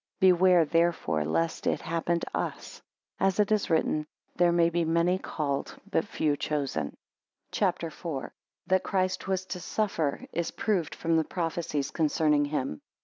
[0.21, 2.81] 17 Beware, therefore, lest it happen to us;
[3.19, 6.97] as it is written There may be many called, but few chosen.
[7.51, 8.31] CHAPTER IV.
[8.65, 12.81] That Christ was to suffer is proved from the prophecies concerning him.